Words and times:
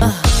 Uh. 0.00 0.37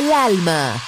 Del 0.00 0.12
alma. 0.12 0.87